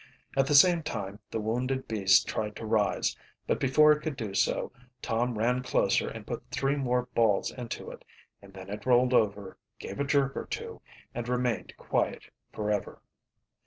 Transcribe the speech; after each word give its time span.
At 0.35 0.47
the 0.47 0.55
same 0.55 0.81
time 0.81 1.19
the 1.29 1.39
wounded 1.39 1.87
beast 1.87 2.27
tried 2.27 2.55
to 2.55 2.65
rise, 2.65 3.15
but 3.45 3.59
before 3.59 3.91
it 3.91 3.99
could 4.01 4.15
do 4.17 4.33
so 4.33 4.71
Tom 4.99 5.37
ran 5.37 5.61
closer 5.61 6.09
and 6.09 6.25
put 6.25 6.41
three 6.49 6.75
more 6.75 7.03
balls 7.13 7.51
into 7.51 7.91
it, 7.91 8.03
and 8.41 8.51
then 8.51 8.67
it 8.71 8.87
rolled 8.87 9.13
over, 9.13 9.59
gave 9.77 9.99
a 9.99 10.03
jerk 10.03 10.35
or 10.35 10.45
two, 10.45 10.81
and 11.13 11.29
remained 11.29 11.77
quiet 11.77 12.31
forever. 12.51 12.99